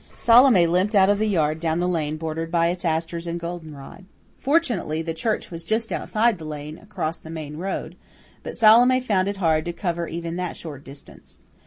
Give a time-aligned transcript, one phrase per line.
[0.17, 3.39] Salome limped out of the yard and down the lane bordered by its asters and
[3.39, 4.05] goldenrod.
[4.35, 7.95] Fortunately the church was just outside the lane, across the main road;
[8.41, 11.37] but Salome found it hard to cover even that short distance.